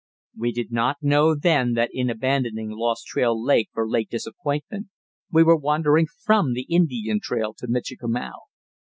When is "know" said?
1.03-1.35